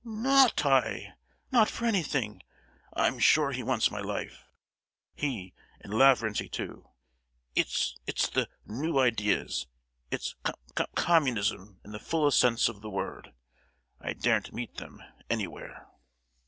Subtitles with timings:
[0.03, 1.13] "N—not I!
[1.51, 2.41] Not for anything!
[2.91, 4.47] I'm sure he wants my life,
[5.13, 6.89] he and Lavrenty too.
[7.55, 9.67] It's—it's the 'new ideas;'
[10.09, 10.33] it's
[10.73, 13.35] Com—Communism, in the fullest sense of the word.
[13.99, 15.87] I daren't meet them anywhere."